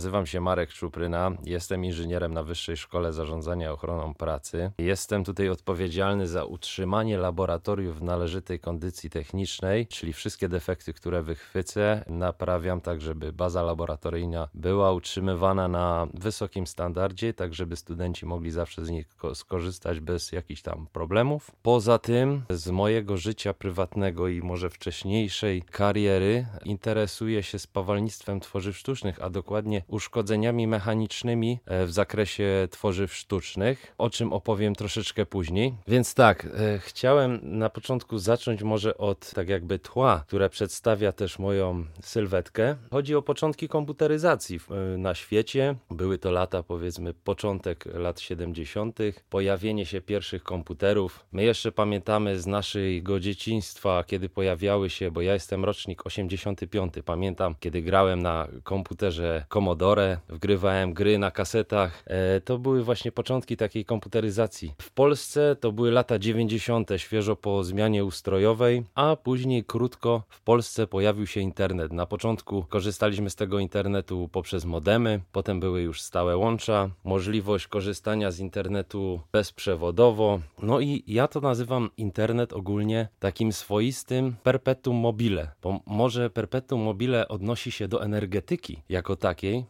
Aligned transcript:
Nazywam 0.00 0.26
się 0.26 0.40
Marek 0.40 0.72
Czupryna, 0.72 1.32
jestem 1.44 1.84
inżynierem 1.84 2.34
na 2.34 2.42
Wyższej 2.42 2.76
Szkole 2.76 3.12
Zarządzania 3.12 3.72
Ochroną 3.72 4.14
Pracy. 4.14 4.72
Jestem 4.78 5.24
tutaj 5.24 5.48
odpowiedzialny 5.48 6.26
za 6.26 6.44
utrzymanie 6.44 7.18
laboratoriów 7.18 7.98
w 7.98 8.02
należytej 8.02 8.60
kondycji 8.60 9.10
technicznej, 9.10 9.86
czyli 9.86 10.12
wszystkie 10.12 10.48
defekty, 10.48 10.92
które 10.92 11.22
wychwycę, 11.22 12.04
naprawiam 12.08 12.80
tak, 12.80 13.00
żeby 13.00 13.32
baza 13.32 13.62
laboratoryjna 13.62 14.48
była 14.54 14.92
utrzymywana 14.92 15.68
na 15.68 16.06
wysokim 16.14 16.66
standardzie, 16.66 17.34
tak 17.34 17.54
żeby 17.54 17.76
studenci 17.76 18.26
mogli 18.26 18.50
zawsze 18.50 18.84
z 18.84 18.90
nich 18.90 19.06
skorzystać 19.34 20.00
bez 20.00 20.32
jakichś 20.32 20.62
tam 20.62 20.86
problemów. 20.92 21.50
Poza 21.62 21.98
tym 21.98 22.42
z 22.50 22.70
mojego 22.70 23.16
życia 23.16 23.54
prywatnego 23.54 24.28
i 24.28 24.42
może 24.42 24.70
wcześniejszej 24.70 25.62
kariery 25.62 26.46
interesuję 26.64 27.42
się 27.42 27.58
spawalnictwem 27.58 28.40
tworzyw 28.40 28.76
sztucznych, 28.76 29.22
a 29.22 29.30
dokładnie 29.30 29.82
uszkodzeniami 29.90 30.66
mechanicznymi 30.66 31.58
e, 31.66 31.86
w 31.86 31.92
zakresie 31.92 32.68
tworzyw 32.70 33.14
sztucznych, 33.14 33.94
o 33.98 34.10
czym 34.10 34.32
opowiem 34.32 34.74
troszeczkę 34.74 35.26
później. 35.26 35.74
Więc 35.88 36.14
tak, 36.14 36.44
e, 36.44 36.78
chciałem 36.78 37.40
na 37.42 37.70
początku 37.70 38.18
zacząć 38.18 38.62
może 38.62 38.98
od 38.98 39.30
tak 39.30 39.48
jakby 39.48 39.78
tła, 39.78 40.24
które 40.26 40.50
przedstawia 40.50 41.12
też 41.12 41.38
moją 41.38 41.84
sylwetkę. 42.02 42.76
Chodzi 42.90 43.14
o 43.14 43.22
początki 43.22 43.68
komputeryzacji 43.68 44.60
e, 44.70 44.98
na 44.98 45.14
świecie. 45.14 45.74
Były 45.90 46.18
to 46.18 46.30
lata, 46.30 46.62
powiedzmy, 46.62 47.14
początek 47.14 47.84
lat 47.94 48.20
70., 48.20 48.98
pojawienie 49.30 49.86
się 49.86 50.00
pierwszych 50.00 50.42
komputerów. 50.42 51.24
My 51.32 51.44
jeszcze 51.44 51.72
pamiętamy 51.72 52.40
z 52.40 52.46
naszego 52.46 53.20
dzieciństwa, 53.20 54.04
kiedy 54.06 54.28
pojawiały 54.28 54.90
się, 54.90 55.10
bo 55.10 55.20
ja 55.20 55.34
jestem 55.34 55.64
rocznik 55.64 56.06
85, 56.06 56.94
pamiętam, 57.04 57.54
kiedy 57.60 57.82
grałem 57.82 58.22
na 58.22 58.48
komputerze 58.62 59.44
Commodore 59.48 59.79
Commodore, 59.80 60.18
wgrywałem 60.28 60.94
gry 60.94 61.18
na 61.18 61.30
kasetach. 61.30 62.02
E, 62.06 62.40
to 62.40 62.58
były 62.58 62.84
właśnie 62.84 63.12
początki 63.12 63.56
takiej 63.56 63.84
komputeryzacji. 63.84 64.74
W 64.78 64.90
Polsce 64.90 65.56
to 65.60 65.72
były 65.72 65.90
lata 65.90 66.18
90., 66.18 66.90
świeżo 66.96 67.36
po 67.36 67.64
zmianie 67.64 68.04
ustrojowej, 68.04 68.84
a 68.94 69.16
później 69.16 69.64
krótko 69.64 70.22
w 70.28 70.40
Polsce 70.40 70.86
pojawił 70.86 71.26
się 71.26 71.40
internet. 71.40 71.92
Na 71.92 72.06
początku 72.06 72.64
korzystaliśmy 72.68 73.30
z 73.30 73.36
tego 73.36 73.58
internetu 73.58 74.28
poprzez 74.32 74.64
modemy, 74.64 75.20
potem 75.32 75.60
były 75.60 75.82
już 75.82 76.02
stałe 76.02 76.36
łącza, 76.36 76.90
możliwość 77.04 77.66
korzystania 77.66 78.30
z 78.30 78.38
internetu 78.38 79.20
bezprzewodowo. 79.32 80.40
No 80.62 80.80
i 80.80 81.02
ja 81.06 81.28
to 81.28 81.40
nazywam 81.40 81.90
internet 81.96 82.52
ogólnie 82.52 83.08
takim 83.18 83.52
swoistym 83.52 84.36
perpetuum 84.42 84.96
mobile, 84.96 85.50
bo 85.62 85.80
może 85.86 86.30
perpetuum 86.30 86.82
mobile 86.82 87.28
odnosi 87.28 87.72
się 87.72 87.88
do 87.88 88.04
energetyki 88.04 88.82
jako 88.88 89.16
takiej, 89.16 89.69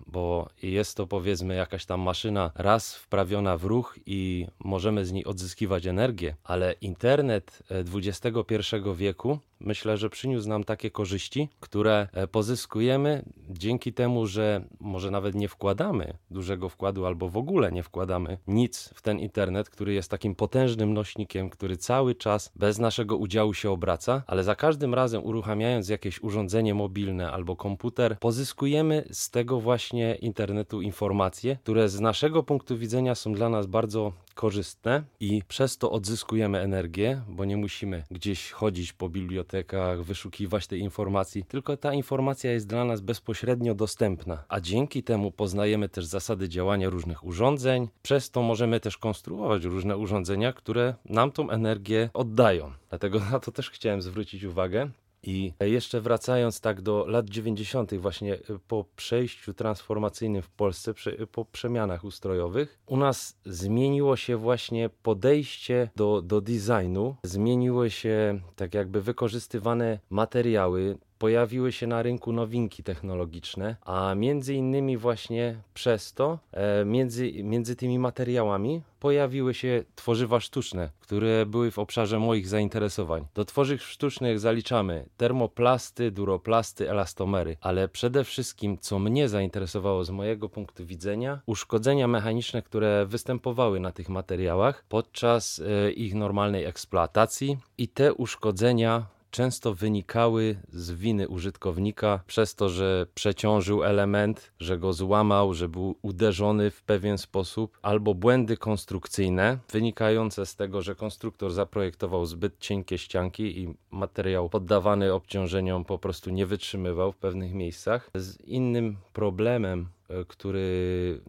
bo 0.11 0.49
jest 0.63 0.97
to 0.97 1.07
powiedzmy 1.07 1.55
jakaś 1.55 1.85
tam 1.85 2.01
maszyna 2.01 2.51
raz 2.55 2.95
wprawiona 2.95 3.57
w 3.57 3.63
ruch 3.63 3.99
i 4.05 4.47
możemy 4.59 5.05
z 5.05 5.11
niej 5.11 5.25
odzyskiwać 5.25 5.85
energię, 5.85 6.35
ale 6.43 6.73
internet 6.73 7.63
XXI 7.69 8.27
e, 8.73 8.95
wieku 8.95 9.39
myślę, 9.65 9.97
że 9.97 10.09
przyniósł 10.09 10.49
nam 10.49 10.63
takie 10.63 10.91
korzyści, 10.91 11.49
które 11.59 12.07
e, 12.13 12.27
pozyskujemy 12.27 13.23
dzięki 13.49 13.93
temu, 13.93 14.25
że 14.25 14.65
może 14.79 15.11
nawet 15.11 15.35
nie 15.35 15.47
wkładamy 15.47 16.13
dużego 16.31 16.69
wkładu 16.69 17.05
albo 17.05 17.29
w 17.29 17.37
ogóle 17.37 17.71
nie 17.71 17.83
wkładamy 17.83 18.37
nic 18.47 18.89
w 18.95 19.01
ten 19.01 19.19
internet, 19.19 19.69
który 19.69 19.93
jest 19.93 20.11
takim 20.11 20.35
potężnym 20.35 20.93
nośnikiem, 20.93 21.49
który 21.49 21.77
cały 21.77 22.15
czas 22.15 22.51
bez 22.55 22.79
naszego 22.79 23.17
udziału 23.17 23.53
się 23.53 23.71
obraca, 23.71 24.23
ale 24.27 24.43
za 24.43 24.55
każdym 24.55 24.93
razem 24.93 25.23
uruchamiając 25.23 25.89
jakieś 25.89 26.23
urządzenie 26.23 26.73
mobilne 26.73 27.31
albo 27.31 27.55
komputer, 27.55 28.17
pozyskujemy 28.19 29.07
z 29.11 29.29
tego 29.29 29.59
właśnie 29.59 30.00
internetu 30.21 30.81
informacje, 30.81 31.57
które 31.63 31.89
z 31.89 31.99
naszego 31.99 32.43
punktu 32.43 32.77
widzenia 32.77 33.15
są 33.15 33.33
dla 33.33 33.49
nas 33.49 33.65
bardzo 33.65 34.13
korzystne 34.35 35.03
i 35.19 35.41
przez 35.47 35.77
to 35.77 35.91
odzyskujemy 35.91 36.59
energię, 36.59 37.21
bo 37.27 37.45
nie 37.45 37.57
musimy 37.57 38.03
gdzieś 38.11 38.51
chodzić 38.51 38.93
po 38.93 39.09
bibliotekach, 39.09 40.03
wyszukiwać 40.03 40.67
tej 40.67 40.79
informacji, 40.79 41.45
tylko 41.45 41.77
ta 41.77 41.93
informacja 41.93 42.51
jest 42.51 42.67
dla 42.67 42.85
nas 42.85 43.01
bezpośrednio 43.01 43.75
dostępna, 43.75 44.43
a 44.49 44.59
dzięki 44.59 45.03
temu 45.03 45.31
poznajemy 45.31 45.89
też 45.89 46.05
zasady 46.05 46.49
działania 46.49 46.89
różnych 46.89 47.23
urządzeń, 47.23 47.87
przez 48.01 48.31
to 48.31 48.41
możemy 48.41 48.79
też 48.79 48.97
konstruować 48.97 49.63
różne 49.63 49.97
urządzenia, 49.97 50.53
które 50.53 50.95
nam 51.05 51.31
tą 51.31 51.49
energię 51.49 52.09
oddają. 52.13 52.71
Dlatego 52.89 53.19
na 53.31 53.39
to 53.39 53.51
też 53.51 53.69
chciałem 53.69 54.01
zwrócić 54.01 54.43
uwagę. 54.43 54.89
I 55.23 55.53
jeszcze 55.59 56.01
wracając 56.01 56.61
tak 56.61 56.81
do 56.81 57.05
lat 57.07 57.29
90., 57.29 57.95
właśnie 57.95 58.33
y, 58.33 58.59
po 58.67 58.85
przejściu 58.95 59.53
transformacyjnym 59.53 60.41
w 60.41 60.49
Polsce, 60.49 60.93
po 61.31 61.45
przemianach 61.45 62.03
ustrojowych, 62.03 62.79
u 62.85 62.97
nas 62.97 63.37
zmieniło 63.45 64.15
się 64.15 64.37
właśnie 64.37 64.89
podejście 65.03 65.89
do, 65.95 66.21
do 66.21 66.41
designu, 66.41 67.15
zmieniły 67.23 67.89
się 67.89 68.39
tak 68.55 68.73
jakby 68.73 69.01
wykorzystywane 69.01 69.99
materiały, 70.09 70.97
pojawiły 71.21 71.71
się 71.71 71.87
na 71.87 72.01
rynku 72.01 72.31
nowinki 72.31 72.83
technologiczne, 72.83 73.75
a 73.85 74.15
między 74.15 74.53
innymi 74.53 74.97
właśnie 74.97 75.55
przez 75.73 76.13
to, 76.13 76.39
e, 76.51 76.85
między, 76.85 77.43
między 77.43 77.75
tymi 77.75 77.99
materiałami 77.99 78.81
pojawiły 78.99 79.53
się 79.53 79.83
tworzywa 79.95 80.39
sztuczne, 80.39 80.89
które 80.99 81.45
były 81.45 81.71
w 81.71 81.79
obszarze 81.79 82.19
moich 82.19 82.47
zainteresowań. 82.47 83.25
Do 83.33 83.45
tworzyw 83.45 83.83
sztucznych 83.83 84.39
zaliczamy 84.39 85.05
termoplasty, 85.17 86.11
duroplasty, 86.11 86.89
elastomery, 86.89 87.57
ale 87.61 87.87
przede 87.87 88.23
wszystkim, 88.23 88.77
co 88.77 88.99
mnie 88.99 89.29
zainteresowało 89.29 90.03
z 90.03 90.09
mojego 90.09 90.49
punktu 90.49 90.85
widzenia, 90.85 91.39
uszkodzenia 91.45 92.07
mechaniczne, 92.07 92.61
które 92.61 93.05
występowały 93.05 93.79
na 93.79 93.91
tych 93.91 94.09
materiałach 94.09 94.83
podczas 94.89 95.59
e, 95.59 95.91
ich 95.91 96.15
normalnej 96.15 96.65
eksploatacji 96.65 97.57
i 97.77 97.87
te 97.87 98.13
uszkodzenia 98.13 99.05
często 99.31 99.73
wynikały 99.73 100.55
z 100.73 100.91
winy 100.91 101.27
użytkownika 101.27 102.19
przez 102.27 102.55
to, 102.55 102.69
że 102.69 103.07
przeciążył 103.15 103.83
element, 103.83 104.51
że 104.59 104.77
go 104.77 104.93
złamał, 104.93 105.53
że 105.53 105.69
był 105.69 105.95
uderzony 106.01 106.71
w 106.71 106.83
pewien 106.83 107.17
sposób, 107.17 107.79
albo 107.81 108.15
błędy 108.15 108.57
konstrukcyjne 108.57 109.57
wynikające 109.71 110.45
z 110.45 110.55
tego, 110.55 110.81
że 110.81 110.95
konstruktor 110.95 111.51
zaprojektował 111.51 112.25
zbyt 112.25 112.59
cienkie 112.59 112.97
ścianki 112.97 113.59
i 113.59 113.73
materiał 113.91 114.49
poddawany 114.49 115.13
obciążeniom 115.13 115.85
po 115.85 115.97
prostu 115.99 116.29
nie 116.29 116.45
wytrzymywał 116.45 117.11
w 117.11 117.17
pewnych 117.17 117.53
miejscach. 117.53 118.09
Z 118.15 118.41
innym 118.41 118.97
problemem, 119.13 119.87
e, 120.09 120.25
który, 120.25 121.21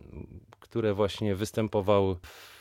które 0.60 0.94
właśnie 0.94 1.34
występował 1.34 2.16
w 2.22 2.51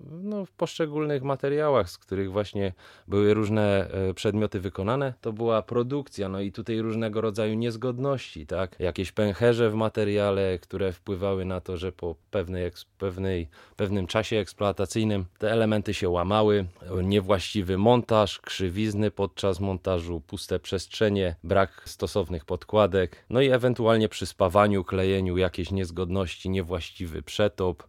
no, 0.00 0.44
w 0.44 0.50
poszczególnych 0.52 1.22
materiałach, 1.22 1.90
z 1.90 1.98
których 1.98 2.32
właśnie 2.32 2.72
były 3.08 3.34
różne 3.34 3.90
e, 3.90 4.14
przedmioty 4.14 4.60
wykonane, 4.60 5.14
to 5.20 5.32
była 5.32 5.62
produkcja, 5.62 6.28
no 6.28 6.40
i 6.40 6.52
tutaj 6.52 6.80
różnego 6.80 7.20
rodzaju 7.20 7.54
niezgodności, 7.54 8.46
tak? 8.46 8.80
Jakieś 8.80 9.12
pęcherze 9.12 9.70
w 9.70 9.74
materiale, 9.74 10.58
które 10.58 10.92
wpływały 10.92 11.44
na 11.44 11.60
to, 11.60 11.76
że 11.76 11.92
po 11.92 12.14
pewnej, 12.30 12.70
pewnej, 12.98 13.48
pewnym 13.76 14.06
czasie 14.06 14.36
eksploatacyjnym 14.36 15.24
te 15.38 15.52
elementy 15.52 15.94
się 15.94 16.08
łamały, 16.08 16.66
niewłaściwy 17.02 17.78
montaż, 17.78 18.40
krzywizny 18.40 19.10
podczas 19.10 19.60
montażu, 19.60 20.20
puste 20.20 20.58
przestrzenie, 20.58 21.36
brak 21.44 21.82
stosownych 21.84 22.44
podkładek, 22.44 23.24
no 23.30 23.40
i 23.40 23.50
ewentualnie 23.50 24.08
przy 24.08 24.26
spawaniu, 24.26 24.84
klejeniu 24.84 25.36
jakieś 25.36 25.70
niezgodności, 25.70 26.50
niewłaściwy 26.50 27.22
przetop, 27.22 27.88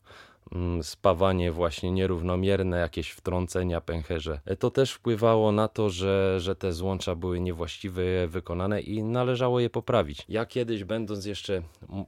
spawanie 0.81 1.51
właśnie 1.51 1.91
nierównomierne, 1.91 2.79
jakieś 2.79 3.09
wtrącenia, 3.09 3.81
pęcherze. 3.81 4.39
E, 4.45 4.55
to 4.55 4.71
też 4.71 4.93
wpływało 4.93 5.51
na 5.51 5.67
to, 5.67 5.89
że, 5.89 6.39
że 6.39 6.55
te 6.55 6.73
złącza 6.73 7.15
były 7.15 7.39
niewłaściwie 7.39 8.27
wykonane 8.27 8.81
i 8.81 9.03
należało 9.03 9.59
je 9.59 9.69
poprawić. 9.69 10.25
Ja 10.29 10.45
kiedyś, 10.45 10.83
będąc 10.83 11.25
jeszcze, 11.25 11.61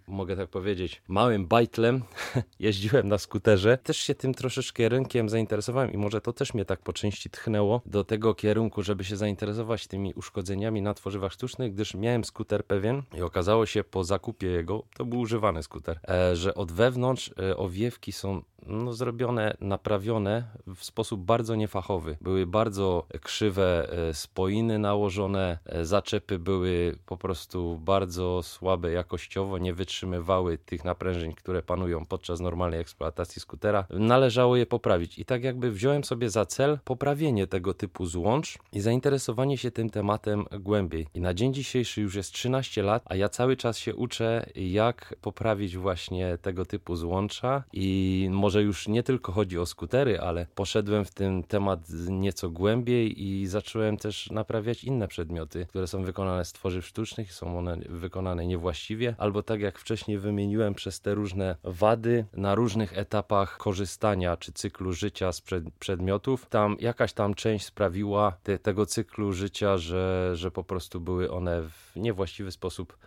mogę 0.08 0.36
tak 0.36 0.50
powiedzieć, 0.50 1.02
małym 1.08 1.48
bajtlem, 1.48 2.04
jeździłem 2.60 3.08
na 3.08 3.18
skuterze, 3.18 3.78
też 3.78 3.98
się 3.98 4.16
tym 4.16 4.34
troszeczkę 4.34 4.90
rynkiem 4.90 5.30
zainteresowałem 5.30 5.94
i 5.94 5.98
może 5.98 6.22
to 6.22 6.34
też 6.34 6.54
mnie 6.54 6.66
tak 6.66 6.82
po 6.82 6.94
części 6.94 7.30
tchnęło 7.30 7.82
do 7.86 8.04
tego 8.04 8.36
kierunku, 8.36 8.84
żeby 8.84 9.04
się 9.04 9.18
zainteresować 9.18 9.88
tymi 9.88 10.14
uszkodzeniami 10.14 10.82
na 10.82 10.94
tworzywach 10.94 11.32
sztucznych, 11.32 11.74
gdyż 11.74 11.96
miałem 11.96 12.24
skuter 12.24 12.66
pewien 12.66 13.04
i 13.18 13.22
okazało 13.22 13.66
się 13.66 13.84
po 13.84 14.04
zakupie 14.04 14.48
jego, 14.48 14.84
to 14.98 15.06
był 15.06 15.20
używany 15.20 15.64
skuter, 15.64 16.00
e, 16.10 16.36
że 16.36 16.56
od 16.56 16.72
wewnątrz 16.72 17.34
e, 17.40 17.58
owiewki 17.58 18.12
są 18.12 18.31
som 18.32 18.46
no, 18.68 18.94
zrobione, 18.94 19.58
naprawione 19.62 20.44
w 20.76 20.84
sposób 20.84 21.22
bardzo 21.22 21.56
niefachowy. 21.56 22.18
Były 22.22 22.48
bardzo 22.48 23.08
krzywe 23.22 23.90
e, 24.10 24.14
spoiny 24.14 24.80
nałożone, 24.80 25.58
e, 25.66 25.86
zaczepy 25.86 26.40
były 26.40 26.96
po 27.06 27.18
prostu 27.18 27.80
bardzo 27.80 28.44
słabe 28.44 28.92
jakościowo, 28.92 29.58
nie 29.58 29.74
wytrzymywały 29.74 30.58
tych 30.58 30.86
naprężeń, 30.86 31.34
które 31.34 31.62
panują 31.62 32.06
podczas 32.06 32.40
normalnej 32.40 32.80
eksploatacji 32.80 33.42
skutera. 33.42 33.86
Należało 33.90 34.56
je 34.56 34.66
poprawić 34.66 35.20
i 35.20 35.26
tak 35.26 35.44
jakby 35.44 35.72
wziąłem 35.72 36.04
sobie 36.04 36.30
za 36.30 36.46
cel 36.46 36.80
poprawienie 36.86 37.48
tego 37.48 37.74
typu 37.74 38.06
złącz 38.06 38.58
i 38.74 38.80
zainteresowanie 38.80 39.58
się 39.58 39.72
tym 39.72 39.90
tematem 39.90 40.46
głębiej. 40.60 41.08
I 41.14 41.22
na 41.22 41.34
dzień 41.34 41.54
dzisiejszy 41.54 42.02
już 42.02 42.16
jest 42.16 42.32
13 42.32 42.84
lat, 42.84 43.04
a 43.06 43.16
ja 43.16 43.30
cały 43.30 43.58
czas 43.58 43.78
się 43.78 43.96
uczę, 43.96 44.46
jak 44.56 45.16
poprawić 45.22 45.78
właśnie 45.78 46.38
tego 46.42 46.66
typu 46.66 46.96
złącza 46.96 47.64
i 47.74 48.28
może 48.32 48.51
już 48.60 48.88
nie 48.88 49.04
tylko 49.04 49.32
chodzi 49.32 49.60
o 49.60 49.66
skutery, 49.66 50.20
ale 50.20 50.48
poszedłem 50.56 51.06
w 51.06 51.12
ten 51.12 51.44
temat 51.44 51.80
nieco 52.10 52.50
głębiej 52.50 53.24
i 53.24 53.48
zacząłem 53.48 53.98
też 53.98 54.30
naprawiać 54.30 54.84
inne 54.84 55.08
przedmioty, 55.08 55.66
które 55.66 55.88
są 55.88 56.04
wykonane 56.04 56.46
z 56.46 56.54
tworzyw 56.54 56.86
sztucznych, 56.86 57.34
są 57.34 57.58
one 57.58 57.78
wykonane 57.90 58.48
niewłaściwie, 58.48 59.16
albo 59.18 59.44
tak 59.44 59.62
jak 59.62 59.80
wcześniej 59.80 60.18
wymieniłem, 60.18 60.74
przez 60.74 61.02
te 61.02 61.16
różne 61.16 61.56
wady 61.64 62.26
na 62.34 62.56
różnych 62.56 62.98
etapach 62.98 63.58
korzystania 63.58 64.38
czy 64.38 64.52
cyklu 64.52 64.94
życia 64.94 65.32
z 65.32 65.42
przed, 65.42 65.64
przedmiotów. 65.80 66.46
Tam 66.50 66.78
jakaś 66.80 67.14
tam 67.14 67.34
część 67.34 67.66
sprawiła 67.66 68.38
te, 68.44 68.60
tego 68.60 68.86
cyklu 68.86 69.34
życia, 69.34 69.78
że, 69.78 70.32
że 70.34 70.52
po 70.52 70.64
prostu 70.64 71.02
były 71.02 71.32
one 71.32 71.62
w 71.62 71.96
niewłaściwy 71.96 72.52
sposób 72.52 72.98